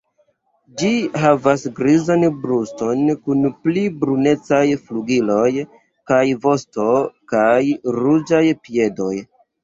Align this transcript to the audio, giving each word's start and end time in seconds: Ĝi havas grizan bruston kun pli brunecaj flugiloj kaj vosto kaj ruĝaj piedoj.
Ĝi 0.81 0.91
havas 1.23 1.63
grizan 1.79 2.23
bruston 2.45 3.03
kun 3.27 3.43
pli 3.65 3.83
brunecaj 4.03 4.61
flugiloj 4.87 5.49
kaj 6.13 6.21
vosto 6.47 6.87
kaj 7.35 7.59
ruĝaj 7.99 8.41
piedoj. 8.65 9.13